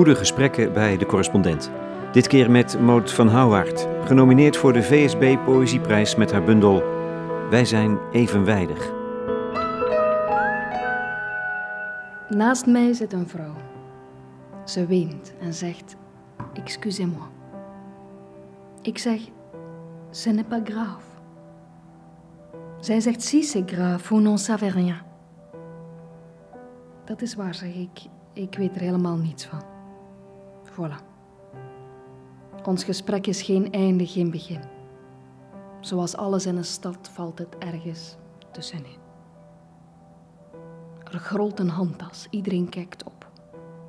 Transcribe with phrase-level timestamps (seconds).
[0.00, 1.70] Goede gesprekken bij de correspondent.
[2.12, 6.82] Dit keer met Maud van Houwaard, genomineerd voor de VSB Poëzieprijs met haar bundel
[7.50, 8.92] Wij zijn evenwijdig.
[12.28, 13.54] Naast mij zit een vrouw.
[14.64, 15.96] Ze weent en zegt:
[16.54, 17.28] Excusez-moi.
[18.82, 19.20] Ik zeg:
[20.10, 21.06] Ce n'est pas grave.
[22.78, 25.00] Zij zegt: Si, c'est grave, vous n'en savez rien.
[27.04, 28.00] Dat is waar, zeg ik.
[28.32, 29.78] Ik weet er helemaal niets van.
[30.70, 30.96] Voilà.
[32.64, 34.60] Ons gesprek is geen einde, geen begin.
[35.80, 38.16] Zoals alles in een stad valt het ergens
[38.52, 38.98] tussenin.
[41.12, 43.30] Er grolt een handtas, iedereen kijkt op.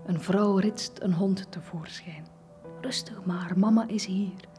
[0.05, 2.26] Een vrouw ritst een hond tevoorschijn.
[2.82, 4.49] Rustig maar, mama is hier.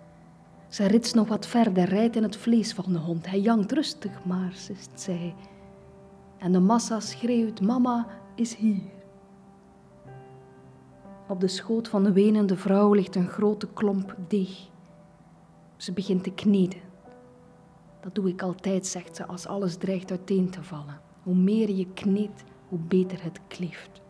[0.68, 3.26] Zij ritst nog wat verder, rijdt in het vlees van de hond.
[3.26, 5.34] Hij jankt rustig maar, zegt zij.
[6.38, 9.01] En de massa schreeuwt, mama is hier.
[11.32, 14.68] Op de schoot van de wenende vrouw ligt een grote klomp deeg.
[15.76, 16.80] Ze begint te kneden.
[18.00, 21.00] Dat doe ik altijd, zegt ze, als alles dreigt uiteen te vallen.
[21.22, 24.00] Hoe meer je kneedt, hoe beter het kleeft.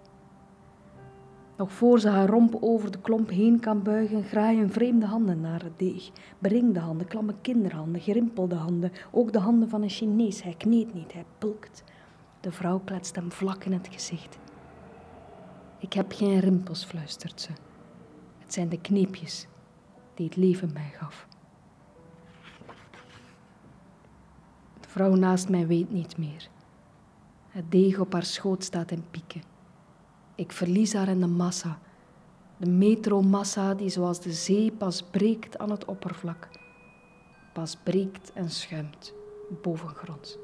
[1.56, 5.62] Nog voor ze haar romp over de klomp heen kan buigen, graaien vreemde handen naar
[5.62, 6.10] het deeg.
[6.38, 10.42] Beringde handen, klamme kinderhanden, gerimpelde handen, ook de handen van een Chinees.
[10.42, 11.84] Hij kneedt niet, hij pulkt.
[12.40, 14.41] De vrouw kletst hem vlak in het gezicht.
[15.82, 17.50] Ik heb geen rimpels, fluistert ze.
[18.38, 19.46] Het zijn de kneepjes
[20.14, 21.26] die het leven mij gaf.
[24.80, 26.48] De vrouw naast mij weet niet meer.
[27.48, 29.42] Het deeg op haar schoot staat in pieken.
[30.34, 31.78] Ik verlies haar in de massa.
[32.56, 36.48] De metromassa die zoals de zee pas breekt aan het oppervlak.
[37.52, 39.14] Pas breekt en schuimt
[39.62, 40.38] bovengronds.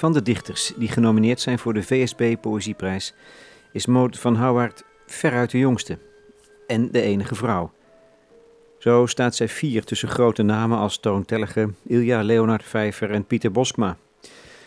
[0.00, 3.14] Van de dichters die genomineerd zijn voor de VSB Poëzieprijs
[3.72, 5.98] is Maud van Houwaard veruit de jongste
[6.66, 7.72] en de enige vrouw.
[8.78, 13.52] Zo staat zij vier tussen grote namen als Toon Tellige, Ilja Leonard Vijver en Pieter
[13.52, 13.96] Boskma.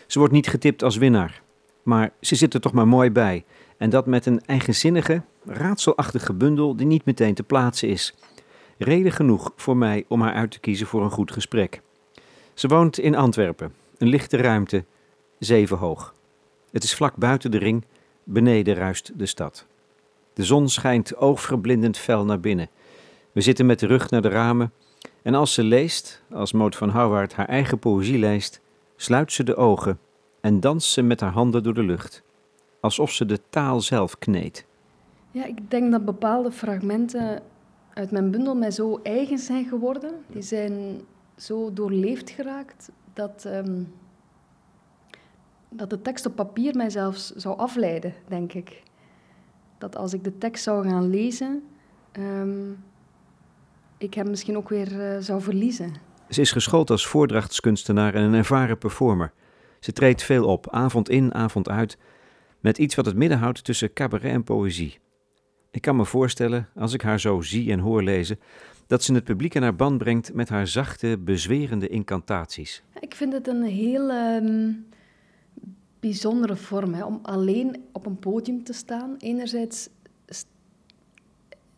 [0.06, 1.42] Ze wordt niet getipt als winnaar,
[1.82, 3.44] maar ze zit er toch maar mooi bij.
[3.76, 8.14] En dat met een eigenzinnige, raadselachtige bundel die niet meteen te plaatsen is.
[8.78, 11.80] Reden genoeg voor mij om haar uit te kiezen voor een goed gesprek.
[12.54, 14.84] Ze woont in Antwerpen, een lichte ruimte,
[15.38, 16.14] zeven hoog.
[16.70, 17.84] Het is vlak buiten de ring,
[18.24, 19.66] beneden ruist de stad.
[20.32, 22.68] De zon schijnt oogverblindend fel naar binnen.
[23.32, 24.72] We zitten met de rug naar de ramen
[25.22, 28.60] en als ze leest, als Moot van Houwaard haar eigen poëzie leest,
[28.96, 29.98] sluit ze de ogen
[30.40, 32.22] en danst ze met haar handen door de lucht,
[32.80, 34.66] alsof ze de taal zelf kneedt.
[35.30, 37.42] Ja, ik denk dat bepaalde fragmenten
[37.94, 40.12] uit mijn bundel mij zo eigen zijn geworden.
[40.26, 41.00] Die zijn
[41.36, 43.82] zo doorleefd geraakt dat, ehm,
[45.76, 48.82] dat de tekst op papier mij zelfs zou afleiden, denk ik.
[49.78, 51.62] Dat als ik de tekst zou gaan lezen,
[52.12, 52.70] ehm,
[53.98, 55.94] ik hem misschien ook weer eh, zou verliezen.
[56.28, 59.32] Ze is geschoold als voordrachtskunstenaar en een ervaren performer.
[59.80, 61.98] Ze treedt veel op, avond in, avond uit,
[62.60, 64.98] met iets wat het midden houdt tussen cabaret en poëzie.
[65.70, 68.38] Ik kan me voorstellen, als ik haar zo zie en hoor lezen,
[68.86, 72.82] dat ze het publiek in haar band brengt met haar zachte, bezwerende incantaties.
[73.00, 74.72] Ik vind het een heel ehm,
[76.04, 79.16] bijzondere vorm hè, om alleen op een podium te staan.
[79.18, 79.88] Enerzijds
[80.26, 80.46] st-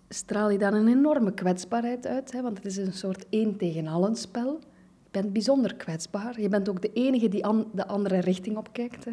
[0.09, 3.87] straal je dan een enorme kwetsbaarheid uit, hè, want het is een soort één tegen
[3.87, 4.59] allen spel.
[5.05, 6.41] Je bent bijzonder kwetsbaar.
[6.41, 9.05] Je bent ook de enige die an de andere richting op kijkt.
[9.05, 9.13] Hè.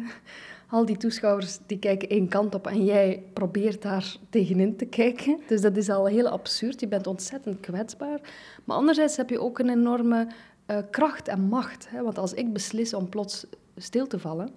[0.68, 5.40] Al die toeschouwers die kijken één kant op en jij probeert daar tegenin te kijken.
[5.46, 6.80] Dus dat is al heel absurd.
[6.80, 8.20] Je bent ontzettend kwetsbaar.
[8.64, 10.28] Maar anderzijds heb je ook een enorme
[10.66, 11.90] uh, kracht en macht.
[11.90, 12.02] Hè.
[12.02, 13.46] Want als ik beslis om plots
[13.76, 14.48] stil te vallen,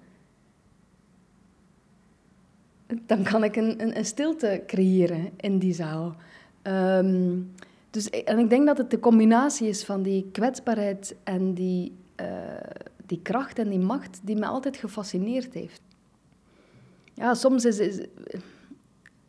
[3.05, 6.15] dan kan ik een, een, een stilte creëren in die zaal.
[6.63, 7.51] Um,
[7.89, 12.27] dus, en ik denk dat het de combinatie is van die kwetsbaarheid en die, uh,
[13.05, 15.81] die kracht en die macht die me altijd gefascineerd heeft.
[17.13, 17.79] Ja, soms is,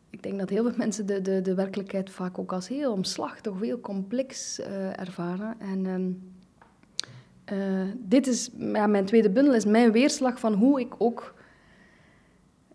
[0.09, 3.59] ik denk dat heel veel mensen de, de, de werkelijkheid vaak ook als heel omslachtig,
[3.59, 5.55] heel complex uh, ervaren.
[5.59, 6.31] En um,
[7.53, 11.33] uh, dit is, ja, mijn tweede bundel is mijn weerslag van hoe ik ook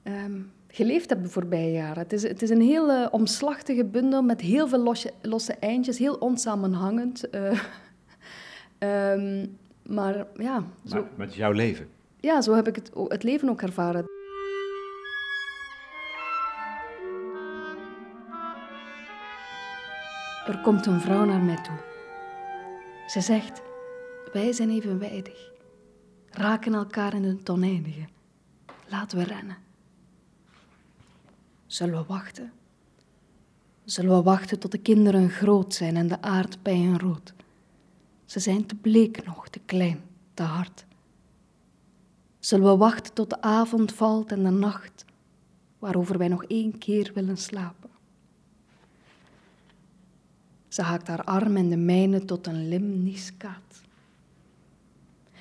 [0.03, 2.03] um, geleefd heb de voorbije jaren.
[2.03, 5.99] Het is, het is een heel uh, omslachtige bundel met heel veel losse, losse eindjes,
[5.99, 7.25] heel onsamenhangend.
[7.35, 7.61] Uh,
[9.13, 9.59] um,
[9.97, 10.65] maar ja...
[10.87, 11.89] Zo, maar met jouw leven?
[12.21, 14.05] Ja, zo heb ik het, het leven ook ervaren.
[20.47, 21.77] Er komt een vrouw naar mij toe.
[23.07, 23.63] Ze zegt:
[24.33, 25.53] Wij zijn evenwijdig,
[26.31, 28.05] raken elkaar in het oneindige.
[28.87, 29.57] Laten we rennen.
[31.75, 32.53] Zullen we wachten?
[33.85, 37.35] Zullen we wachten tot de kinderen groot zijn en de aardbeien rood?
[38.25, 40.01] Ze zijn te bleek nog, te klein,
[40.35, 40.85] te hard.
[42.39, 45.05] Zullen we wachten tot de avond valt en de nacht,
[45.79, 47.91] waarover wij nog één keer willen slapen?
[50.69, 53.83] Ze haakt haar arm in de mijne tot een limniscaat.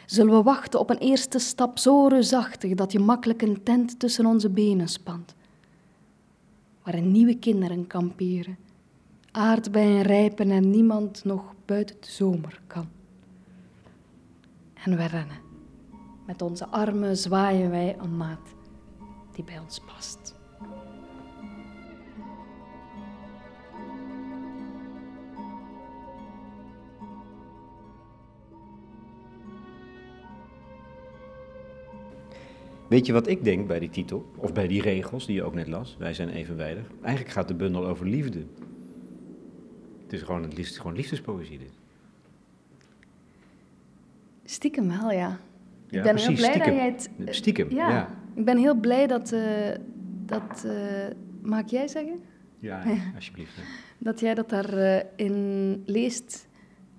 [0.05, 4.25] Zullen we wachten op een eerste stap zo reusachtig dat je makkelijk een tent tussen
[4.25, 5.35] onze benen spant,
[6.83, 8.57] waarin nieuwe kinderen kamperen,
[9.31, 12.87] aardbeien rijpen en niemand nog buiten de zomer kan.
[14.73, 15.37] En we rennen.
[16.25, 18.55] Met onze armen zwaaien wij een maat
[19.31, 20.22] die bij ons past.
[32.89, 35.53] Weet je wat ik denk bij die titel, of bij die regels die je ook
[35.53, 35.95] net las?
[35.99, 36.83] Wij zijn evenwijdig.
[37.01, 38.39] Eigenlijk gaat de bundel over liefde.
[40.03, 41.71] Het is gewoon, het liefst, gewoon liefdespoëzie dit.
[44.45, 45.39] Stiekem wel, ja.
[45.87, 46.65] Ja, ik ben precies, heel blij stiekem.
[46.73, 47.09] dat jij het...
[47.27, 47.89] eh, Stiekem, ja.
[47.89, 48.09] ja.
[48.35, 49.31] Ik ben heel blij dat...
[49.31, 49.41] eh,
[50.25, 50.73] dat eh,
[51.41, 52.19] maak jij zeggen?
[52.59, 52.83] Ja,
[53.15, 53.55] alsjeblieft.
[53.55, 53.61] hè.
[53.97, 56.47] Dat jij dat daarin in leest.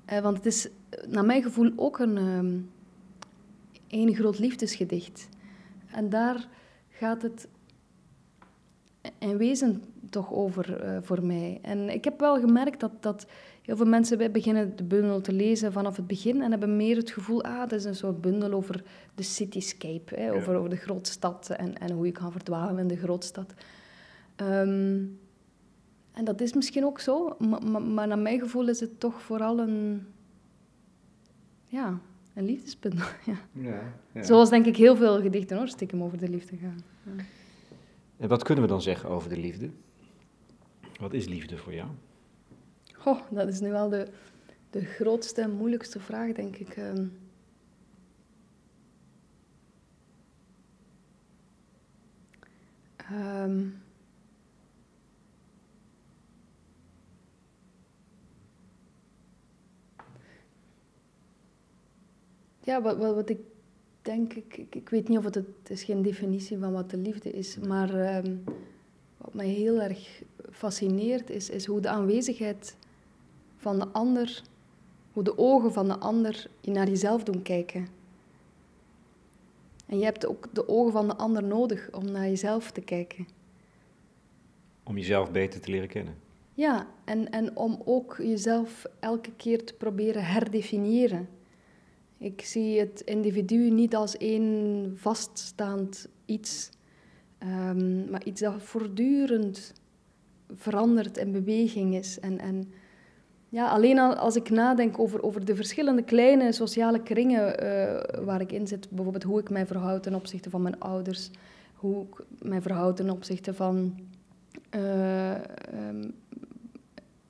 [0.05, 2.53] Eh, want het is, eh, naar mijn gevoel, ook een, ehm
[3.87, 5.29] één groot liefdesgedicht.
[5.95, 6.49] En daar
[6.89, 7.49] gaat het
[9.19, 11.59] in wezen toch over eh, voor mij.
[11.63, 13.27] En ik heb wel gemerkt dat, dat
[13.63, 16.97] heel veel mensen bij beginnen de bundel te lezen vanaf het begin en hebben meer
[16.97, 18.83] het gevoel, ah, dat is een soort bundel over
[19.15, 22.97] de cityscape, hè, over, over de grootstad en, en hoe je kan verdwalen in de
[22.97, 23.55] grootstad.
[24.37, 25.03] Ehm,
[26.13, 29.23] en dat is misschien ook zo, maar, maar, maar naar mijn gevoel is het toch
[29.23, 30.07] vooral een,
[31.65, 31.99] ja,
[32.35, 33.07] een liefdesbundel.
[33.25, 33.37] Ja.
[33.53, 34.23] Ja, ja.
[34.23, 36.79] Zoals denk ik heel veel gedichten hoor, stiekem over de liefde gaan.
[37.03, 37.25] Ja.
[38.17, 39.71] En wat kunnen we dan zeggen over de liefde?
[41.01, 41.89] Wat is liefde voor jou?
[42.93, 44.09] Goh, dat is nu wel de,
[44.71, 46.77] de grootste en moeilijkste vraag, denk ik.
[46.77, 47.07] Ehm.
[52.97, 53.67] Ehm.
[62.65, 63.39] Ja, wat, wat, wat ik
[64.03, 66.97] denk, ik, ik, ik weet niet of het, het is geen definitie van wat de
[66.97, 68.37] liefde is, maar ehm,
[69.17, 72.77] wat mij heel erg fascineert is, is hoe de aanwezigheid
[73.57, 74.43] van de ander,
[75.13, 77.89] hoe de ogen van de ander je naar jezelf doen kijken.
[79.87, 83.27] En je hebt ook de ogen van de ander nodig om naar jezelf te kijken.
[84.83, 86.15] Om jezelf beter te leren kennen.
[86.55, 91.29] Ja, en, en om ook jezelf elke keer te proberen herdefiniëren.
[92.25, 96.71] Ik zie het individu niet als één vaststaand iets,
[97.39, 99.73] ehm, maar iets dat voortdurend
[100.55, 102.21] verandert en beweging is.
[102.21, 102.73] En, en
[103.49, 108.41] ja, alleen al als ik nadenk over, over de verschillende kleine sociale kringen eh, waar
[108.41, 111.31] ik in zit, bijvoorbeeld hoe ik mij verhoud ten opzichte van mijn ouders,
[111.75, 113.99] hoe ik mij verhoud ten opzichte van
[114.71, 116.11] ehm,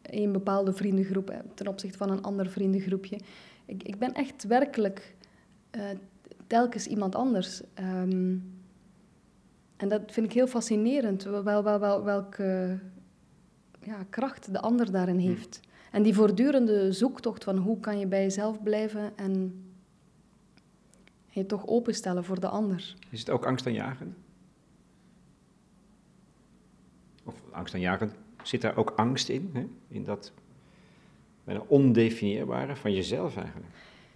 [0.03, 3.19] een bepaalde vriendengroep eh, ten opzichte van een ander vriendengroepje.
[3.65, 5.15] Ik, ik ben echt werkelijk
[5.71, 5.83] eh,
[6.47, 7.63] telkens iemand anders.
[7.75, 8.37] Ehm,
[9.77, 12.79] en dat vind ik heel fascinerend, wel, wel, wel, wel- welke
[13.83, 15.61] ja, kracht de ander daarin heeft.
[15.91, 19.65] En die voortdurende zoektocht van hoe kan je bij jezelf blijven en
[21.29, 22.95] je toch openstellen voor de ander.
[23.11, 24.17] Is het ook angstaanjagend?
[27.25, 29.51] Of angstaanjagend, zit daar ook angst in?
[29.53, 29.67] Hè?
[29.89, 30.33] In dat
[31.45, 33.67] bijna ondefinieerbare van jezelf eigenlijk.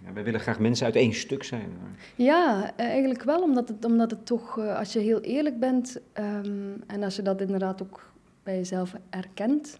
[0.05, 1.69] Ja, wij willen graag mensen uit één stuk zijn.
[1.81, 5.59] maar- Ja, eh, eigenlijk wel, omdat het, omdat het toch, eh, als je heel eerlijk
[5.61, 9.79] bent ehm, en als je dat inderdaad ook bij jezelf erkent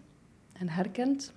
[0.53, 1.33] en herkent,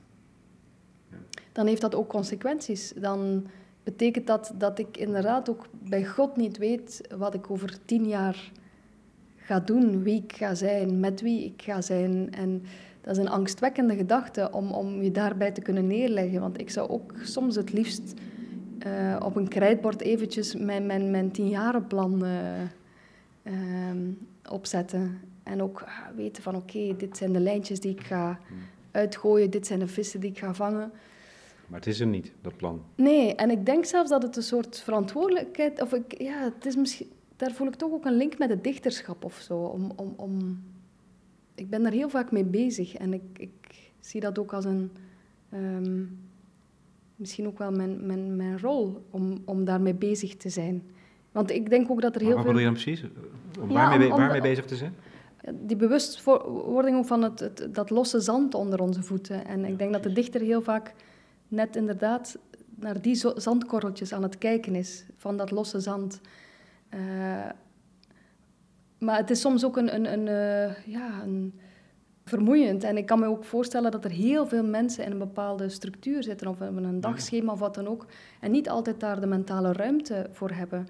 [1.10, 1.16] Ja.
[1.52, 2.92] dan heeft dat ook consequenties.
[2.96, 3.46] Dan
[3.82, 8.50] betekent dat dat ik inderdaad ook bij God niet weet wat ik over tien jaar
[9.36, 12.32] ga doen, wie ik ga zijn, met wie ik ga zijn.
[12.34, 12.62] En
[13.02, 16.40] dat is een angstwekkende gedachte om, om je daarbij te kunnen neerleggen.
[16.40, 18.14] Want ik zou ook soms het liefst
[18.78, 22.60] eh, op een krijtbord eventjes mijn, mijn, mijn tienjarenplan eh,
[23.42, 24.10] ehm,
[24.50, 25.20] opzetten.
[25.42, 28.38] En ook ah, weten van oké, dit zijn de lijntjes die ik ga
[28.90, 30.92] uitgooien, dit zijn de vissen die ik ga vangen.
[31.66, 32.82] Maar het is er niet, dat plan.
[32.94, 35.82] Nee, en ik denk zelfs dat het een soort verantwoordelijkheid...
[35.82, 38.64] Of ik, ja, het is misschien, daar voel ik toch ook een link met het
[38.64, 39.58] dichterschap of zo.
[39.58, 40.62] Om, om, om,
[41.54, 43.50] ik ben daar heel vaak mee bezig en ik, ik
[44.00, 44.90] zie dat ook als een
[45.50, 46.04] ehm,
[47.16, 50.82] misschien ook wel mijn, mijn, mijn rol om, om daarmee bezig te zijn.
[51.32, 52.54] Want ik denk ook dat er heel maar wat veel...
[52.54, 53.10] bedoel je dan precies?
[53.60, 54.94] Om Ja, waarmee, om- om- waarmee bezig te zijn?
[55.60, 59.46] Die bewustwording ook van het, het, dat losse zand onder onze voeten.
[59.46, 60.94] En ik denk dat de dichter heel vaak
[61.48, 62.38] net inderdaad
[62.74, 66.20] naar die zandkorreltjes aan het kijken is, van dat losse zand.
[66.88, 67.31] Eh,
[69.02, 71.60] maar het is soms ook een, een, een, eh, ja, een
[72.24, 72.84] vermoeiend.
[72.84, 76.22] En ik kan me ook voorstellen dat er heel veel mensen in een bepaalde structuur
[76.22, 78.06] zitten, of in een dagschema of wat dan ook,
[78.40, 80.86] en niet altijd daar de mentale ruimte voor hebben.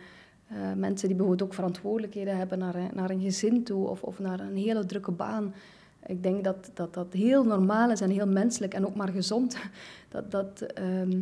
[0.48, 4.18] Eh, mensen die bijvoorbeeld ook verantwoordelijkheden hebben naar, een- naar een gezin toe of, of
[4.18, 5.54] naar een hele drukke baan.
[6.06, 9.56] Ik denk dat, dat dat heel normaal is en heel menselijk en ook maar gezond.
[10.08, 11.20] Dat, dat ehm,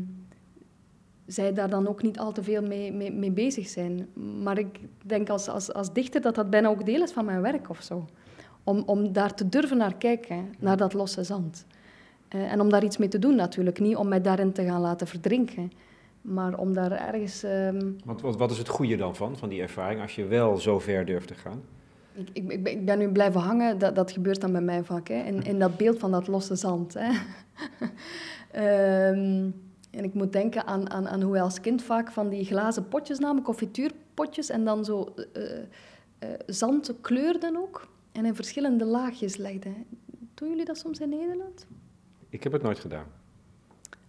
[1.33, 4.09] zij daar dan ook niet al te veel mee, mee, mee bezig zijn.
[4.43, 7.41] Maar ik denk als, als, als dichter dat dat bijna ook deel is van mijn
[7.41, 8.05] werk of zo.
[8.65, 11.67] Om, om daar te durven naar kijken, naar dat losse zand.
[12.29, 13.81] Eh, en om daar iets mee te doen natuurlijk.
[13.81, 15.73] Niet om mij daarin te gaan laten verdrinken.
[16.21, 17.45] Maar om daar ergens...
[18.05, 20.79] Want wat, wat is het goede dan van, van die ervaring, als je wel zo
[20.79, 21.63] ver durft te gaan?
[22.13, 24.83] Ik, ik, ik ben- ik ben nu blijven hangen, dat, dat gebeurt dan bij mij
[24.85, 26.95] vaak, hè, in, in dat beeld van dat losse zand.
[26.95, 27.11] Hè.
[28.51, 29.51] Ehm,
[29.91, 32.89] en ik moet denken aan, aan, aan hoe wij als kind vaak van die glazen
[32.89, 35.15] potjes namen, confituurpotjes, en dan zo
[37.01, 39.75] kleurden ook, en in verschillende laagjes legden.
[40.35, 41.67] Doen jullie dat soms in Nederland?
[42.29, 43.07] Ik heb het nooit gedaan.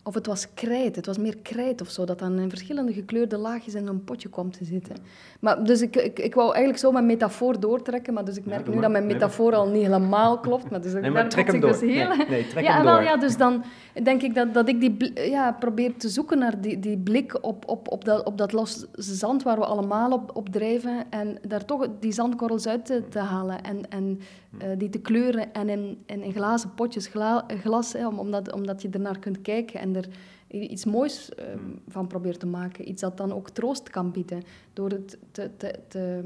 [0.04, 3.38] Of het was krijt, het was meer krijt of zo, dat dan in verschillende gekleurde
[3.38, 4.96] laagjes in een potje kwam te zitten.
[5.40, 8.50] Maar, dus ik, ik, ik wou eigenlijk zo mijn metafoor doortrekken, maar dus ik Ja,
[8.50, 10.70] merk nu dat mijn Nee, metafoor al niet helemaal klopt.
[10.70, 11.72] Maar dus ik Nee, maar trek hem door.
[11.72, 13.04] dus heel- Nee, nee, trek ja, hem wel, door.
[13.04, 13.64] ja, dus dan
[14.04, 17.68] denk ik dat, dat ik die ja, probeer te zoeken naar die, die blik op,
[17.68, 21.66] op, op, dat, op dat losse zand waar we allemaal op, op drijven en daar
[21.66, 24.20] toch die zandkorrels uit te, te halen en, en
[24.58, 28.82] eh, die te kleuren en in, in, in glazen potjes, gla, glas, hè, omdat, omdat
[28.82, 30.08] je ernaar kunt kijken en er
[30.48, 31.46] iets moois eh,
[31.88, 32.90] van probeert te maken.
[32.90, 34.44] Iets dat dan ook troost kan bieden
[34.74, 36.26] door het te, te, te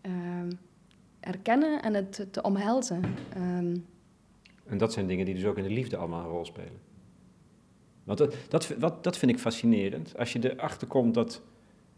[0.00, 0.50] ehm,
[1.20, 3.02] erkennen en het te, te omhelzen.
[3.34, 3.76] Ehm,
[4.66, 6.80] En dat zijn dingen die dus ook in de liefde allemaal een rol spelen.
[8.04, 10.18] Want dat, dat, wat, dat vind ik fascinerend.
[10.18, 11.42] Als je erachter komt dat...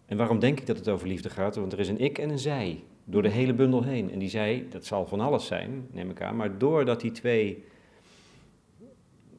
[0.06, 1.56] En waarom denk ik dat het over liefde gaat?
[1.56, 4.10] Want er is een ik en een zij door de hele bundel heen.
[4.10, 6.36] En die zij, dat zal van alles zijn, neem ik aan.
[6.36, 7.64] Maar doordat die twee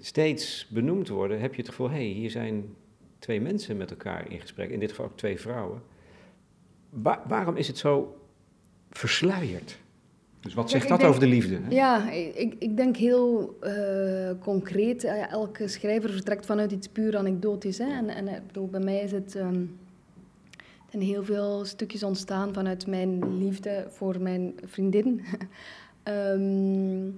[0.06, 1.90] steeds benoemd worden, heb je het gevoel...
[1.90, 2.76] hé, hey, hier zijn
[3.20, 4.70] twee mensen met elkaar in gesprek.
[4.70, 5.82] In dit geval ook twee vrouwen.
[6.90, 8.18] Wa- waarom is het zo
[8.90, 9.78] versluierd?
[10.40, 11.60] Dus wat zegt dat denk- over de liefde?
[11.64, 11.70] hè?
[11.70, 15.04] Ja, ik, ik denk heel eh, concreet.
[15.04, 17.78] Eh, ja, elke schrijver vertrekt vanuit iets puur anekdotisch.
[17.78, 17.90] Hè?
[17.90, 19.62] En, en ik bedoel, bij mij is het, ehm,
[20.58, 25.22] er zijn heel veel stukjes ontstaan vanuit mijn liefde voor mijn vriendin.
[26.04, 27.10] Ehm,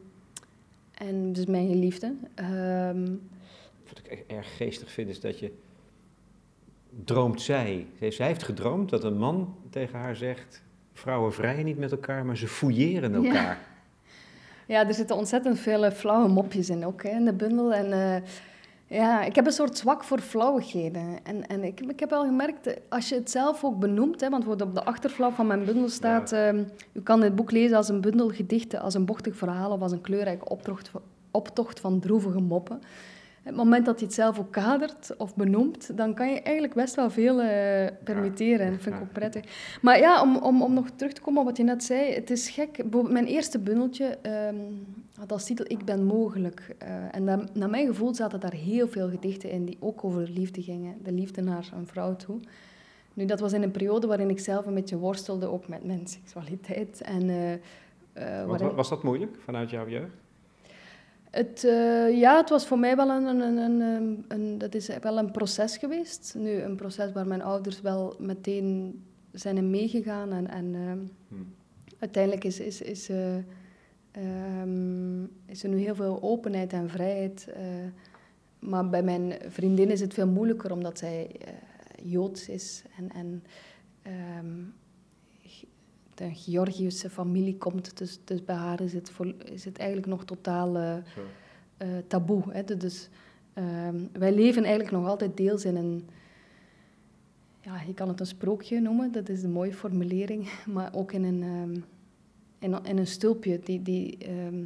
[0.98, 2.14] en dus mijn geliefde.
[2.36, 3.06] Ehm,
[3.88, 5.52] Wat ik echt erg geestig vind is dat je
[7.04, 7.88] droomt zij.
[8.10, 10.64] Zij heeft gedroomd dat een man tegen haar zegt:
[10.94, 13.60] vrouwen vrijen niet met elkaar, maar ze fouilleren elkaar.
[14.68, 17.74] Ja, er zitten ontzettend veel flauwe mopjes in ook, hè, in de bundel.
[17.74, 18.22] En eh,
[18.88, 21.20] ja, ik heb een soort zwak voor flauwigheden.
[21.24, 24.46] En, en ik, ik heb wel gemerkt, als je het zelf ook benoemt, hè, want
[24.46, 26.32] wat op de achterflap van mijn bundel staat...
[26.32, 26.64] ehm,
[26.94, 29.92] u kan dit boek lezen als een bundel gedichten, als een bochtig verhaal of als
[29.92, 30.92] een kleurrijke optocht,
[31.32, 32.82] optocht van droevige moppen.
[33.48, 36.96] Het moment dat je het zelf ook kadert of benoemt, dan kan je eigenlijk best
[36.96, 38.66] wel veel eh, permitteren.
[38.66, 39.78] En dat vind ik ook prettig.
[39.82, 42.14] Maar ja, om, om, om nog terug te komen op wat je net zei.
[42.14, 42.84] Het is gek.
[43.10, 44.56] Mijn eerste bundeltje ehm,
[45.20, 46.76] had als titel Ik ben mogelijk.
[46.78, 50.30] Eh, en naar, naar mijn gevoel zaten daar heel veel gedichten in die ook over
[50.30, 50.96] liefde gingen.
[51.04, 52.40] De liefde naar een vrouw toe.
[53.14, 56.08] Nu, dat was in een periode waarin ik zelf een beetje worstelde, ook met mijn
[56.08, 57.02] seksualiteit.
[57.02, 57.60] En, eh, eh,
[58.14, 60.12] Want waarin- wa- was dat moeilijk vanuit jouw jeugd?
[61.32, 65.18] Het, eh, ja, het was voor mij wel een, een, een, een, dat is wel
[65.18, 66.36] een proces geweest.
[66.38, 70.32] Nu, een proces waar mijn ouders wel meteen zijn in meegegaan.
[70.32, 71.54] En, en ehm, Hmm.
[72.00, 73.36] uiteindelijk is, is, is, eh,
[74.12, 77.48] ehm, is er nu heel veel openheid en vrijheid.
[77.48, 77.64] eh,
[78.60, 81.54] maar bij mijn vriendin is het veel moeilijker, omdat zij eh,
[82.12, 82.84] Joods is.
[82.98, 83.44] En, en
[84.02, 84.56] ehm,
[86.18, 87.98] de Georgiëse familie komt.
[87.98, 90.98] Dus, dus bij haar is het, vol- is het eigenlijk nog totaal eh,
[91.78, 92.44] eh, taboe.
[92.50, 92.64] Hè?
[92.64, 93.10] Du- Dus
[93.54, 96.08] ehm, wij leven eigenlijk nog altijd deels in een...
[97.62, 100.50] Ja, je kan het een sprookje noemen, dat is een mooie formulering.
[100.74, 101.80] Maar ook in een, ehm,
[102.60, 103.82] in, een- in een stulpje die...
[103.82, 104.64] die ehm,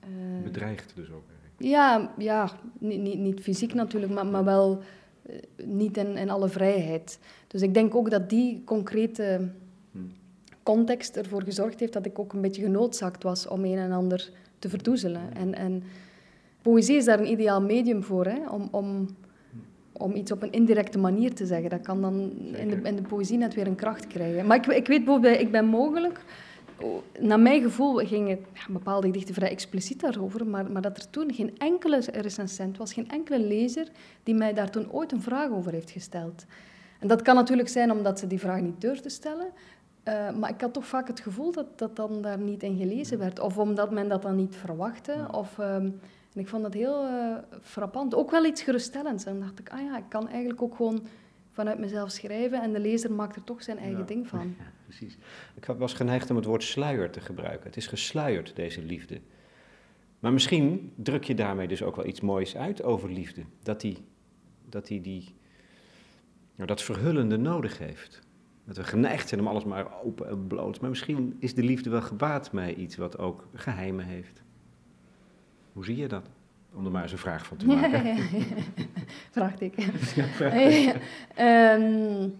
[0.00, 1.22] eh, Bedreigd dus ook.
[1.28, 1.58] eigenlijk.
[1.58, 4.82] ja, ja niet, niet, niet fysiek natuurlijk, maar, maar wel
[5.22, 7.18] eh, niet in, in alle vrijheid.
[7.46, 9.48] Dus ik denk ook dat die concrete
[9.92, 10.12] Hmm.
[10.74, 14.30] Context ervoor gezorgd heeft dat ik ook een beetje genoodzaakt was om een en ander
[14.58, 15.34] te verdoezelen.
[15.34, 15.82] En, en
[16.62, 18.48] poëzie is daar een ideaal medium voor, hè?
[18.50, 19.08] Om, om,
[19.92, 21.70] om iets op een indirecte manier te zeggen.
[21.70, 24.46] Dat kan dan in de, in de poëzie net weer een kracht krijgen.
[24.46, 26.20] Maar ik, ik weet bijvoorbeeld, ik ben mogelijk...
[27.20, 31.34] Naar mijn gevoel gingen ja, bepaalde gedichten vrij expliciet daarover, maar, maar dat er toen
[31.34, 33.88] geen enkele recensent was, geen enkele lezer
[34.22, 36.44] die mij daar toen ooit een vraag over heeft gesteld.
[36.98, 39.46] En dat kan natuurlijk zijn omdat ze die vraag niet durfde stellen,
[40.08, 43.18] uh, maar ik had toch vaak het gevoel dat dat dan daar niet in gelezen
[43.18, 43.40] werd.
[43.40, 45.26] Of omdat men dat dan niet verwachtte.
[45.30, 46.00] Of, um,
[46.34, 48.14] en ik vond dat heel uh, frappant.
[48.14, 49.24] Ook wel iets geruststellends.
[49.24, 51.06] En dan dacht ik, ah ja, ik kan eigenlijk ook gewoon
[51.52, 52.62] vanuit mezelf schrijven.
[52.62, 54.54] En de lezer maakt er toch zijn eigen ding van.
[54.58, 55.18] Ja, precies.
[55.54, 57.66] Ik was geneigd om het woord sluier te gebruiken.
[57.66, 59.20] Het is gesluierd, deze liefde.
[60.18, 63.42] Maar misschien druk je daarmee dus ook wel iets moois uit over liefde.
[63.62, 63.98] Dat die,
[64.68, 65.34] dat, die, die,
[66.54, 68.20] nou, dat verhullende nodig heeft.
[68.68, 70.80] Dat we geneigd zijn om alles maar open en bloot.
[70.80, 74.42] Maar misschien is de liefde wel gebaat bij iets wat ook geheimen heeft.
[75.72, 76.28] Hoe zie je dat?
[76.74, 78.04] Om er maar eens een vraag van te maken.
[78.06, 78.16] Ja,
[79.30, 79.76] vraag ik.
[81.38, 82.34] um,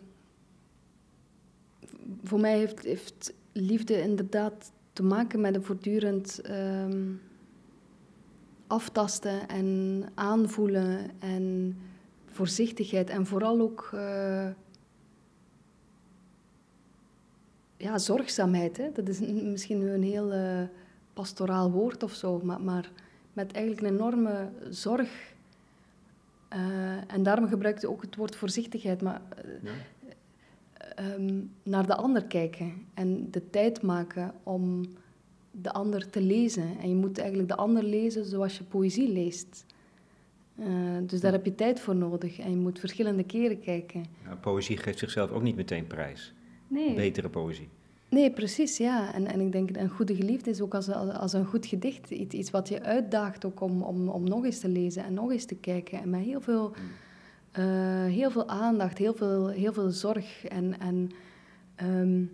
[2.23, 7.21] voor mij heeft, heeft, liefde inderdaad te maken met een voortdurend um,
[8.67, 11.77] aftasten en aanvoelen en
[12.27, 13.11] voorzichtigheid.
[13.11, 13.91] En vooral ook...
[13.95, 14.49] Uh,
[17.79, 18.77] ja, zorgzaamheid.
[18.77, 18.93] Hè?
[18.93, 20.63] Dat is misschien een heel uh,
[21.13, 22.91] pastoraal woord of zo, maar, maar
[23.33, 25.37] met eigenlijk een enorme zorg.
[26.53, 29.21] Uh, en daarom gebruikt ook het woord voorzichtigheid, maar
[29.65, 34.89] uh, um, naar de ander kijken en de tijd maken om
[35.51, 36.79] de ander te lezen.
[36.81, 39.65] En je moet eigenlijk de ander lezen zoals je poëzie leest.
[40.57, 40.67] Uh,
[41.03, 44.05] dus daar heb je tijd voor nodig en je moet verschillende keren kijken.
[44.25, 46.33] Ja, poëzie geeft zichzelf ook niet meteen prijs
[46.69, 46.95] nee.
[46.95, 47.69] betere poëzie.
[48.11, 49.15] Nee, precies, ja.
[49.15, 52.35] En, en ik denk, een goede geliefde is ook als, als een goed gedicht iets,
[52.35, 55.45] iets wat je uitdaagt ook om, om, om nog eens te lezen en nog eens
[55.45, 56.01] te kijken.
[56.01, 56.73] En met heel veel,
[57.59, 57.65] uh,
[58.05, 60.81] heel veel aandacht, heel veel, heel veel zorg en...
[60.81, 61.11] en
[61.83, 62.31] um,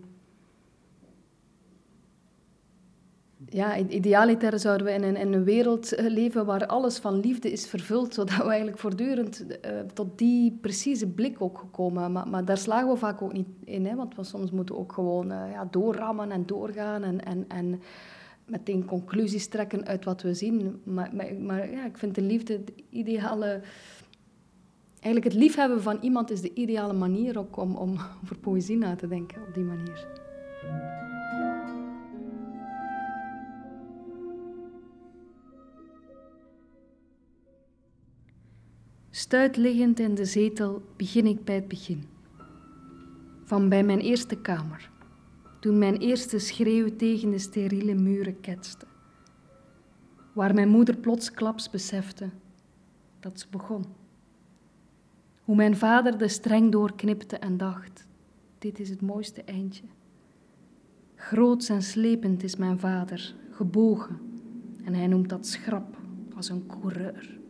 [3.49, 7.51] ja, idealiter zouden we in een, in een wereld eh, leven waar alles van liefde
[7.51, 12.11] is vervuld, zodat we eigenlijk voortdurend uh, tot die precieze blik ook komen.
[12.11, 14.93] Maar, maar daar slagen we vaak ook niet in, hè, want we soms moeten ook
[14.93, 17.81] gewoon uh, ja, doorrammen en doorgaan en, en, en
[18.45, 20.81] meteen conclusies trekken uit wat we zien.
[20.83, 23.61] Maar, maar, ja, ik vind de liefde de ideale...
[24.99, 28.95] Eigenlijk het liefhebben van iemand is de ideale manier ook om, om over poëzie na
[28.95, 30.07] te denken, op die manier.
[39.15, 42.03] Stuitliggend in de zetel begin ik bij het begin.
[43.43, 44.89] Van bij mijn eerste kamer,
[45.59, 48.85] toen mijn eerste schreeuw tegen de steriele muren ketste.
[50.33, 52.29] Waar mijn moeder plotsklaps besefte
[53.19, 53.85] dat ze begon.
[55.43, 58.07] Hoe mijn vader de streng doorknipte en dacht:
[58.59, 59.85] dit is het mooiste eindje.
[61.15, 64.19] Groots en slepend is mijn vader, gebogen,
[64.83, 65.97] en hij noemt dat schrap
[66.35, 67.43] als een coureur.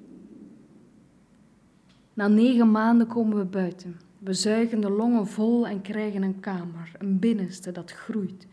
[2.15, 3.99] Na negen maanden komen we buiten.
[4.19, 8.47] We zuigen de longen vol en krijgen een kamer, een binnenste dat groeit.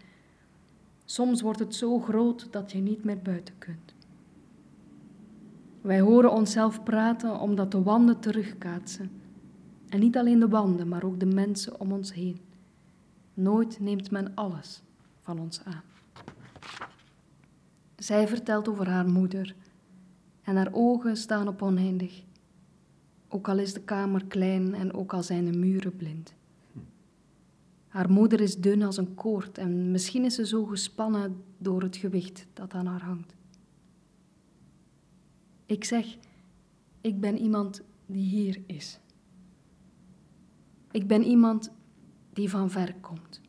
[1.04, 3.94] Soms wordt het zo groot dat je niet meer buiten kunt.
[5.80, 9.10] Wij horen onszelf praten omdat de wanden terugkaatsen.
[9.88, 12.40] En niet alleen de wanden, maar ook de mensen om ons heen.
[13.34, 14.82] Nooit neemt men alles
[15.20, 15.82] van ons aan.
[17.96, 19.54] Zij vertelt over haar moeder
[20.42, 22.22] en haar ogen staan op oneindig
[23.32, 26.34] ook al is de kamer klein en ook al zijn de muren blind.
[27.88, 31.96] Haar moeder is dun als een koord en misschien is ze zo gespannen door het
[31.96, 33.34] gewicht dat aan haar hangt.
[35.66, 36.16] Ik zeg,
[37.00, 39.00] ik ben iemand die hier is.
[40.90, 41.70] Ik ben iemand
[42.32, 43.40] die van ver komt.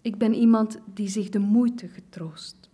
[0.00, 2.70] Ik ben iemand die zich de moeite getroost.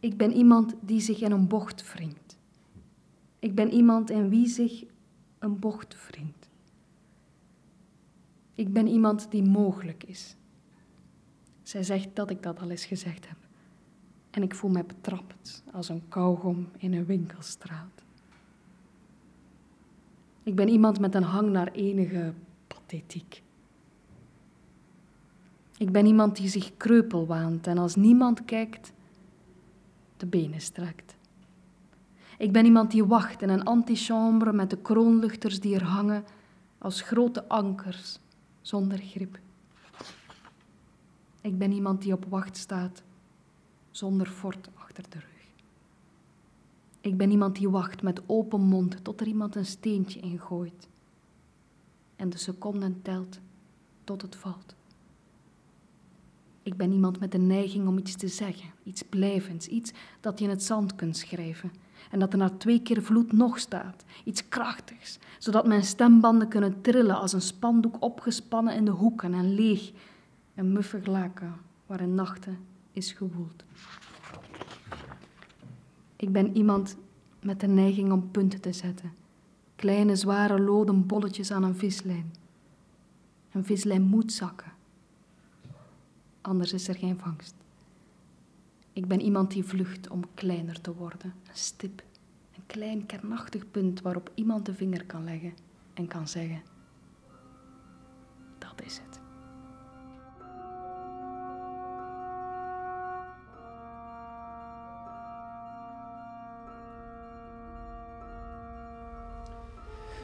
[0.00, 2.29] Ik ben iemand die zich in een bocht wringt.
[3.40, 4.84] Ik ben iemand in wie zich
[5.38, 6.48] een bocht wringt.
[8.54, 10.36] Ik ben iemand die mogelijk is.
[11.62, 13.36] Zij zegt dat ik dat al eens gezegd heb.
[14.30, 18.04] En ik voel mij betrapt als een kauwgom in een winkelstraat.
[20.42, 22.32] Ik ben iemand met een hang naar enige
[22.66, 23.42] pathetiek.
[25.78, 28.92] Ik ben iemand die zich kreupel waant en als niemand kijkt,
[30.16, 31.16] de benen strekt.
[32.40, 36.24] Ik ben iemand die wacht in een antichambre met de kroonluchters die er hangen
[36.78, 38.18] als grote ankers
[38.60, 39.38] zonder grip.
[41.40, 43.02] Ik ben iemand die op wacht staat
[43.90, 45.52] zonder fort achter de rug.
[47.00, 50.88] Ik ben iemand die wacht met open mond tot er iemand een steentje ingooit.
[52.16, 53.38] En de seconden telt
[54.04, 54.74] tot het valt.
[56.62, 60.44] Ik ben iemand met de neiging om iets te zeggen, iets blijvends, iets dat je
[60.44, 61.70] in het zand kunt schrijven.
[62.10, 66.80] En dat er na twee keer vloed nog staat, iets krachtigs, zodat mijn stembanden kunnen
[66.80, 69.92] trillen als een spandoek opgespannen in de hoeken en leeg,
[70.54, 71.54] een muffig laken
[71.86, 72.58] waarin nachten
[72.92, 73.64] is gewoeld.
[76.16, 76.96] Ik ben iemand
[77.42, 79.12] met de neiging om punten te zetten,
[79.76, 82.32] kleine zware loden bolletjes aan een vislijn.
[83.52, 84.72] Een vislijn moet zakken
[86.40, 87.54] anders is er geen vangst.
[88.92, 92.02] Ik ben iemand die vlucht om kleiner te worden, een stip,
[92.56, 95.54] een klein kernachtig punt waarop iemand de vinger kan leggen
[95.94, 96.62] en kan zeggen:
[98.58, 99.20] dat is het.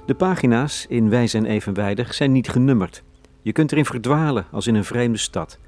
[0.07, 3.03] De pagina's in Wij zijn evenwijdig zijn niet genummerd.
[3.43, 5.59] Je kunt erin verdwalen als in een vreemde stad.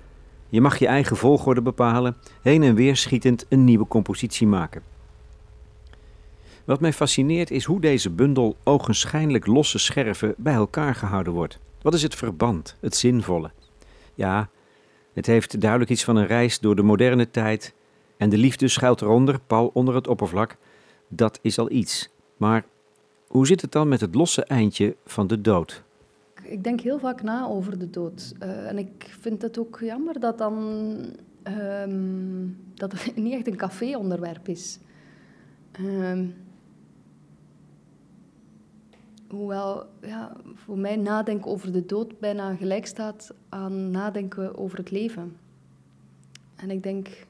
[0.48, 4.82] Je mag je eigen volgorde bepalen, heen en weer schietend een nieuwe compositie maken.
[6.64, 11.58] Wat mij fascineert is hoe deze bundel ogenschijnlijk losse scherven bij elkaar gehouden wordt.
[11.82, 13.50] Wat is het verband, het zinvolle?
[14.14, 14.48] Ja,
[15.12, 17.74] het heeft duidelijk iets van een reis door de moderne tijd
[18.16, 20.56] en de liefde schuilt eronder, pal onder het oppervlak.
[21.08, 22.08] Dat is al iets.
[22.36, 22.64] Maar
[23.26, 25.82] hoe zit het dan met het losse eindje van de dood?
[26.48, 28.34] Ik denk heel vaak na over de dood.
[28.42, 30.54] Uh, en ik vind het ook jammer dat dan
[31.44, 34.78] um, dat het niet echt een café-onderwerp is.
[35.80, 36.34] Um,
[39.28, 44.90] hoewel ja, voor mij nadenken over de dood bijna gelijk staat aan nadenken over het
[44.90, 45.36] leven.
[46.56, 47.26] En ik denk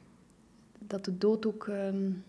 [0.78, 2.24] dat de dood ook um,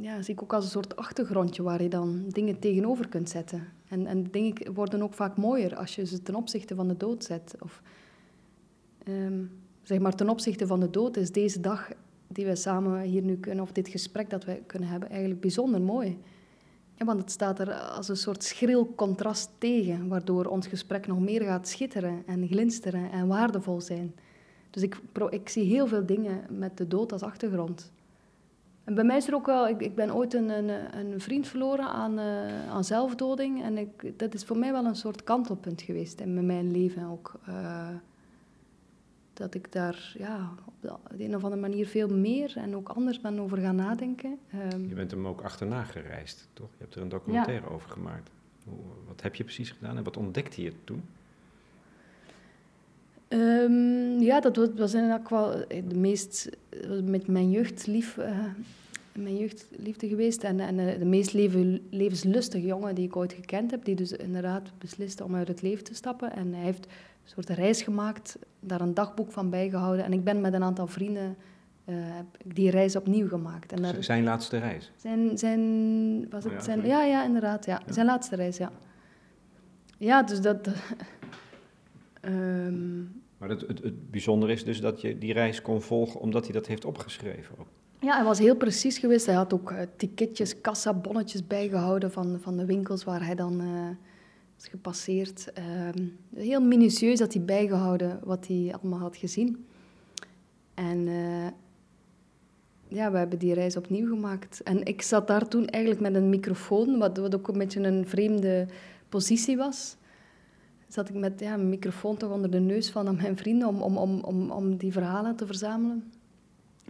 [0.00, 3.68] ja, zie ik ook als een soort achtergrondje waar je dan dingen tegenover kunt zetten.
[3.88, 7.24] En, en dingen worden ook vaak mooier als je ze ten opzichte van de dood
[7.24, 7.54] zet.
[7.60, 7.82] Of
[9.08, 9.50] um,
[9.82, 11.90] zeg maar ten opzichte van de dood is deze dag
[12.28, 15.80] die we samen hier nu kunnen, of dit gesprek dat we kunnen hebben, eigenlijk bijzonder
[15.80, 16.18] mooi.
[16.96, 21.20] Ja, want het staat er als een soort schril contrast tegen, waardoor ons gesprek nog
[21.20, 24.14] meer gaat schitteren en glinsteren en waardevol zijn.
[24.70, 27.92] Dus ik, ik zie heel veel dingen met de dood als achtergrond.
[28.84, 31.46] En bij mij is er ook wel, ik, ik ben ooit een, een, een vriend
[31.48, 33.62] verloren aan, uh, aan zelfdoding.
[33.62, 37.32] En ik, dat is voor mij wel een soort kantelpunt geweest in mijn leven ook.
[37.48, 37.88] Uh,
[39.32, 40.74] dat ik daar ja, op
[41.16, 44.38] de een of andere manier veel meer en ook anders ben over gaan nadenken.
[44.72, 46.68] Um, je bent hem ook achterna gereisd, toch?
[46.70, 48.30] Je hebt er een documentaire over gemaakt.
[48.64, 51.02] Hoe, wat heb je precies gedaan en wat ontdekte je toen?
[53.34, 56.48] Um, ja, dat was, was eigenlijk wel de meest,
[57.04, 58.26] met mijn jeugd lief, uh,
[59.12, 60.42] mijn jeugdliefde geweest.
[60.42, 63.84] En, en uh, de meest leven, levenslustige jongen die ik ooit gekend heb.
[63.84, 66.32] Die dus inderdaad besliste om uit het leven te stappen.
[66.32, 70.04] En hij heeft een soort reis gemaakt, daar een dagboek van bijgehouden.
[70.04, 71.36] En ik ben met een aantal vrienden
[71.84, 71.96] uh,
[72.44, 73.72] die reis opnieuw gemaakt.
[73.72, 74.92] En daar, zijn laatste reis?
[74.96, 75.60] Zijn, zijn,
[76.30, 77.66] was het oh ja, zijn, ja, ja, inderdaad.
[77.66, 77.82] Ja.
[77.86, 77.92] ja.
[77.92, 78.70] Zijn laatste reis, ja.
[79.98, 80.68] Ja, dus dat...
[82.22, 86.52] um, Maar het, het bijzondere is dus dat je die reis kon volgen omdat hij
[86.52, 87.56] dat heeft opgeschreven.
[88.00, 89.26] Ja, hij was heel precies geweest.
[89.26, 93.88] Hij had ook uh, ticketjes, kassabonnetjes bijgehouden van, van de winkels waar hij dan uh,
[94.54, 95.52] was gepasseerd.
[95.58, 95.64] Uh,
[96.34, 99.66] heel minutieus had hij bijgehouden wat hij allemaal had gezien.
[100.74, 101.46] En uh,
[102.88, 104.62] ja, we hebben die reis opnieuw gemaakt.
[104.62, 108.06] En ik zat daar toen eigenlijk met een microfoon, wat, wat ook een beetje een
[108.06, 108.66] vreemde
[109.08, 109.96] positie was
[110.88, 113.96] zat ik met ja, een microfoon toch onder de neus van mijn vrienden om, om,
[113.96, 116.12] om, om, om die verhalen te verzamelen.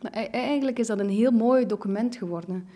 [0.02, 2.66] Maar eigenlijk is dat een heel mooi document geworden.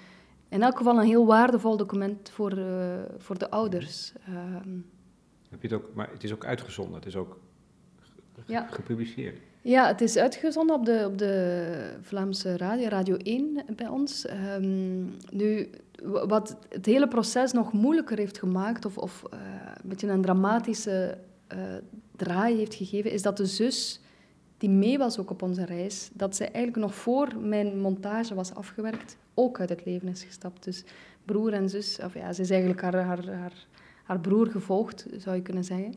[0.48, 4.12] In elk geval een heel waardevol document voor, uh, voor de ouders.
[4.26, 4.78] Ehm,
[5.50, 7.40] Heb je het ook, maar het is ook uitgezonden, het is ook
[8.46, 8.66] ja.
[8.70, 9.38] gepubliceerd.
[9.62, 14.26] Ja, het is uitgezonden op de, op de Vlaamse radio, Radio 1 bij ons.
[14.30, 15.70] Um, nu,
[16.04, 19.40] wat het hele proces nog moeilijker heeft gemaakt, of, of uh,
[19.82, 21.18] een beetje een dramatische
[21.52, 21.58] uh,
[22.16, 24.00] draai heeft gegeven, is dat de zus
[24.58, 28.54] die mee was ook op onze reis, dat ze eigenlijk nog voor mijn montage was
[28.54, 30.64] afgewerkt, ook uit het leven is gestapt.
[30.64, 30.84] Dus
[31.24, 33.66] broer en zus, of ja, ze is eigenlijk haar, haar, haar,
[34.04, 35.94] haar broer gevolgd, zou je kunnen zeggen.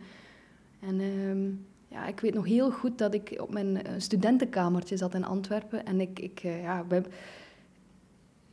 [0.80, 1.54] En uh,
[1.88, 5.86] ja, ik weet nog heel goed dat ik op mijn eh, studentenkamertje zat in Antwerpen
[5.86, 6.86] en ik, ik ja,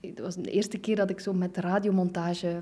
[0.01, 2.61] het was de eerste keer dat ik zo met radiomontage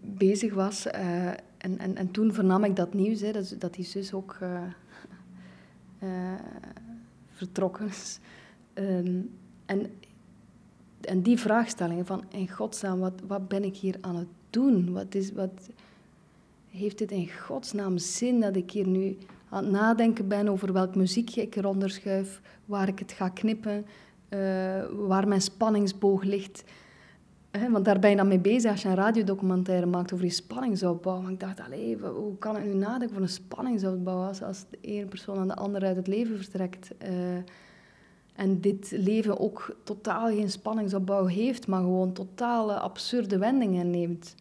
[0.00, 0.86] bezig was.
[0.86, 1.26] Uh,
[1.58, 4.36] en, en, en toen vernam ik dat nieuws, hè, dat, die zus ook
[6.02, 6.32] uh,
[7.32, 8.18] vertrokken is.
[8.72, 9.20] Ehm,
[9.66, 9.90] en,
[11.00, 14.92] en die vraagstellingen van, in godsnaam, wat, wat ben ik hier aan het doen?
[14.92, 15.70] Wat, is, wat
[16.70, 19.16] heeft dit in godsnaam zin dat ik hier nu
[19.48, 23.86] aan het nadenken ben over welk muziekje ik eronder schuif, waar ik het ga knippen,
[24.28, 26.64] uh, waar mijn spanningsboog ligt.
[27.70, 31.20] want daar ben je dan mee bezig als je een radiodocumentaire maakt over die spanningsopbouw.
[31.20, 34.78] Maar ik dacht, allee, hoe kan ik nu nadenken over een spanningsopbouw als, als de
[34.80, 36.90] ene persoon aan de andere uit het leven vertrekt?
[37.02, 37.08] Uh,
[38.38, 44.34] en dit leven ook totaal geen spanningsopbouw heeft, maar gewoon totale absurde wendingen neemt.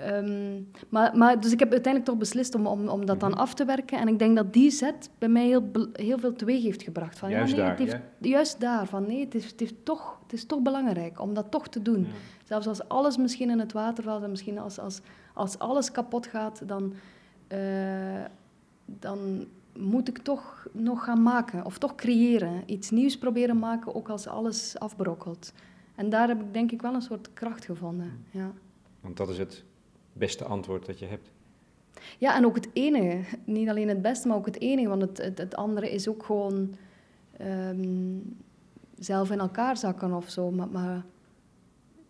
[0.00, 3.40] Um, maar, maar, dus ik heb uiteindelijk toch beslist om, om, om dat dan mhm.
[3.40, 3.98] af te werken.
[3.98, 7.18] En ik denk dat die zet bij mij heel, heel veel teweeg heeft gebracht.
[7.18, 8.86] Van, juist ja, nee, daar, heeft, Juist daar.
[8.86, 11.82] Van nee, het is, het, is toch, het is toch belangrijk om dat toch te
[11.82, 12.06] doen.
[12.44, 15.00] Zelfs als alles misschien in het water valt en misschien als, als,
[15.34, 16.94] als alles kapot gaat, dan,
[17.48, 18.24] uh,
[18.84, 21.64] dan moet ik toch nog gaan maken.
[21.64, 22.62] Of toch creëren.
[22.66, 25.52] Iets nieuws proberen maken, ook als alles afbrokkelt.
[25.94, 28.24] En daar heb ik denk ik wel een soort kracht gevonden.
[28.30, 28.52] Ja.
[29.00, 29.64] Want dat is het
[30.12, 31.30] beste antwoord dat je hebt.
[32.18, 33.38] Ja, en ook het enige.
[33.44, 34.88] Niet alleen het beste, maar ook het enige.
[34.88, 36.74] Want het, het, het andere is ook gewoon
[37.40, 38.36] um,
[38.98, 40.50] zelf in elkaar zakken of zo.
[40.50, 41.04] Maar, maar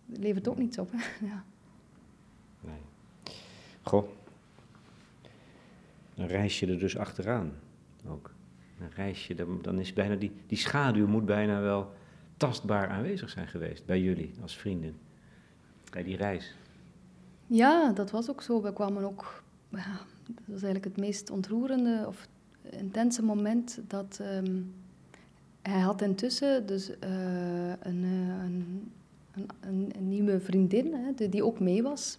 [0.07, 0.91] levert ook niets op.
[0.93, 0.99] Hè?
[1.27, 1.45] Ja.
[2.61, 2.81] Nee.
[3.83, 4.09] Goh.
[6.15, 7.53] Dan reis je er dus achteraan
[8.09, 8.35] ook.
[8.79, 11.93] Dan reis je, dan, dan is bijna die, die schaduw moet bijna wel
[12.37, 14.97] tastbaar aanwezig zijn geweest bij jullie als vrienden.
[15.91, 16.55] Bij die reis.
[17.53, 18.63] Ja, dat was ook zo.
[18.63, 19.43] We kwamen ook...
[19.69, 22.29] Ja, dat was eigenlijk het meest ontroerende of
[22.63, 24.19] intense moment dat...
[24.23, 24.75] Um,
[25.63, 26.97] hij had intussen dus uh,
[27.69, 28.91] een, een,
[29.61, 32.19] een, een, nieuwe vriendin, hè, die, die, ook mee was.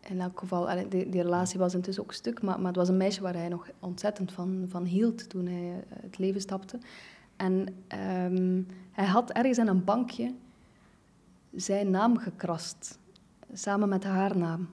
[0.00, 2.96] In elk geval, die, die, relatie was intussen ook stuk, maar, maar het was een
[2.96, 6.78] meisje waar hij nog ontzettend van, van hield toen hij het leven stapte.
[7.36, 7.66] En
[8.32, 10.34] um, hij had ergens in een bankje
[11.54, 12.98] zijn naam gekrast
[13.52, 14.68] samen met haar naam.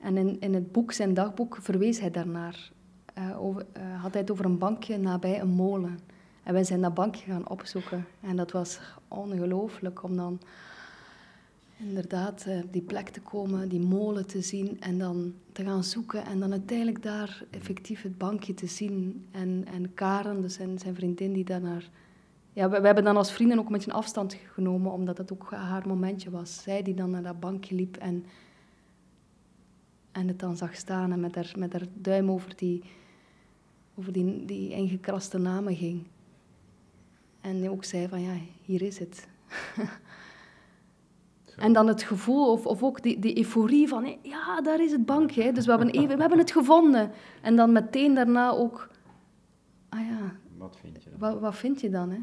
[0.00, 2.70] En in, in het boek, zijn dagboek, verwees hij daarnaar.
[3.18, 5.98] Uh, over, uh, had hij het over een bankje nabij een molen.
[6.42, 8.06] En wij zijn dat bankje gaan opzoeken.
[8.20, 10.40] En dat was ongelooflijk om dan
[11.76, 16.26] inderdaad uh, die plek te komen, die molen te zien en dan te gaan zoeken.
[16.26, 19.26] En dan uiteindelijk daar effectief het bankje te zien.
[19.30, 21.90] En, en Karen, dus zijn, zijn vriendin, die daarnaar
[22.54, 25.50] ja, we, we, hebben dan als vrienden ook een beetje afstand genomen, omdat het ook
[25.50, 26.62] haar momentje was.
[26.62, 28.24] Zij die dan naar dat bankje liep en,
[30.12, 32.84] en het dan zag staan en met haar, met haar duim over die,
[33.94, 36.06] over die, die ingekraste namen ging.
[37.40, 39.28] En ook zei van, ja, hier is het.
[41.56, 45.06] en dan het gevoel, of, of ook die, die euforie van, ja, daar is het
[45.06, 45.52] bankje.
[45.52, 47.10] Dus we hebben, even, we hebben het gevonden.
[47.42, 48.88] En dan meteen daarna ook,
[49.88, 50.36] ah ja...
[50.56, 51.18] Wat vind je dan?
[51.18, 52.18] Wat, wat vind je dan, hè?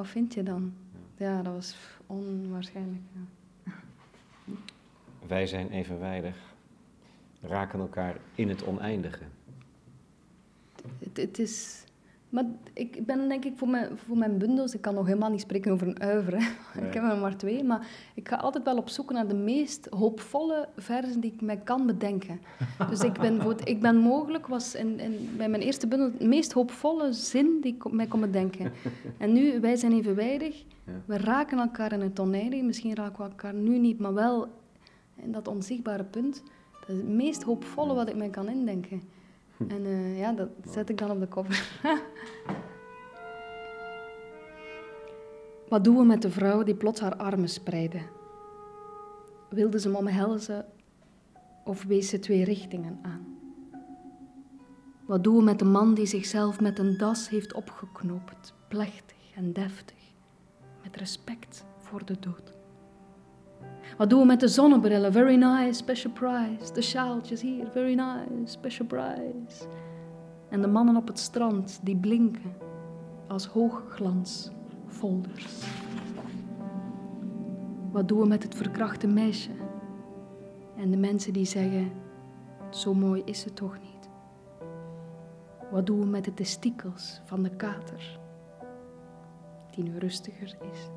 [0.00, 0.72] Wat vind je dan?
[1.16, 3.02] Ja, dat was onwaarschijnlijk.
[3.12, 3.72] Ja.
[5.26, 6.36] Wij zijn evenwijdig,
[7.40, 9.22] raken elkaar in het oneindige.
[10.98, 11.84] Het, het is
[12.30, 15.40] maar ik ben denk ik voor mijn, voor mijn bundels, ik kan nog helemaal niet
[15.40, 16.34] spreken over een uiver,
[16.86, 19.86] ik heb er maar twee, maar ik ga altijd wel op zoek naar de meest
[19.86, 22.40] hoopvolle versen die ik mij kan bedenken.
[22.90, 26.52] Dus ik ben, ik ben mogelijk, was in, in, bij mijn eerste bundel, de meest
[26.52, 28.72] hoopvolle zin die ik mij kon bedenken.
[29.18, 30.64] En nu, wij zijn evenwijdig,
[31.04, 34.48] we raken elkaar in het oneindige, misschien raken we elkaar nu niet, maar wel
[35.16, 36.42] in dat onzichtbare punt.
[36.80, 39.02] Dat is het meest hoopvolle wat ik mij kan indenken.
[39.68, 41.78] En uh, ja, dat zet ik dan op de cover.
[45.70, 48.00] Wat doen we met de vrouw die plots haar armen spreidde?
[49.48, 50.64] Wilde ze me omhelzen
[51.64, 53.26] of wees ze twee richtingen aan?
[55.06, 59.52] Wat doen we met de man die zichzelf met een das heeft opgeknoopt, plechtig en
[59.52, 59.96] deftig,
[60.82, 62.54] met respect voor de dood?
[63.96, 65.12] Wat doen we met de zonnebrillen?
[65.12, 66.72] Very nice, special price.
[66.72, 69.66] De sjaaltjes hier, very nice, special price.
[70.48, 72.54] En de mannen op het strand die blinken
[73.28, 74.50] als hoogglans
[74.90, 75.64] folders.
[77.90, 79.50] Wat doen we met het verkrachte meisje?
[80.76, 81.92] En de mensen die zeggen,
[82.70, 84.08] zo mooi is ze toch niet?
[85.70, 88.18] Wat doen we met de testikels van de kater,
[89.70, 90.90] die nu rustiger is?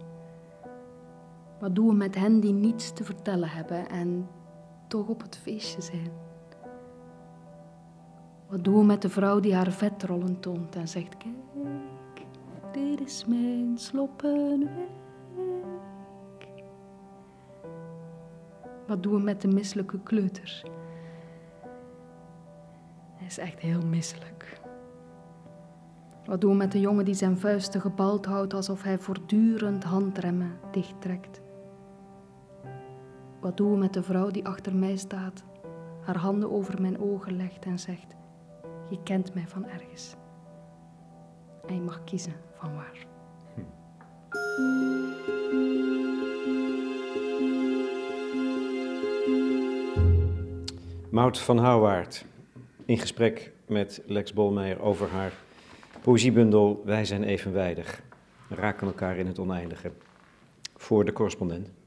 [1.60, 4.28] Wat doen we met hen die niets te vertellen hebben en
[4.88, 6.12] toch op het feestje zijn?
[8.50, 11.36] Wat doen we met de vrouw die haar vetrollen toont en zegt: Kijk,
[12.74, 13.80] dit is mijn.
[18.88, 20.64] Wat doen we met de misselijke kleuter?
[23.14, 24.62] Hij is echt heel misselijk.
[26.26, 30.60] Wat doen we met de jongen die zijn vuisten gebald houdt alsof hij voortdurend handremmen
[30.72, 31.42] dichttrekt?
[33.40, 35.44] Wat doen we met de vrouw die achter mij staat,
[36.02, 38.16] haar handen over mijn ogen legt en zegt:
[38.90, 40.16] Je kent mij van ergens.
[41.68, 42.34] En je mag kiezen
[42.64, 43.06] van waar.
[51.10, 52.26] Maud van Houwaard
[52.86, 55.32] in gesprek met Lex Bolmeijer over haar
[56.02, 58.02] poëziebundel Wij zijn evenwijdig.
[58.50, 59.92] Raken elkaar in het oneindige.
[60.76, 61.83] Voor de correspondent.